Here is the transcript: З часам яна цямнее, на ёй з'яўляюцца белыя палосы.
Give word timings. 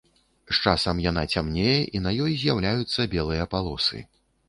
З 0.51 0.55
часам 0.63 1.01
яна 1.09 1.23
цямнее, 1.35 1.77
на 2.09 2.17
ёй 2.27 2.31
з'яўляюцца 2.47 3.11
белыя 3.17 3.51
палосы. 3.57 4.07